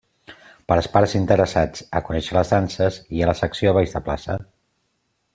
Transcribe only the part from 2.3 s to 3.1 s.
les danses,